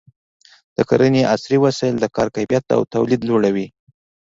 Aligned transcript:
د 0.75 0.77
کرنې 0.89 1.21
عصري 1.33 1.57
وسایل 1.65 1.95
د 1.99 2.05
کار 2.15 2.27
کیفیت 2.35 2.65
او 2.75 2.81
تولید 2.93 3.21
لوړوي. 3.29 3.67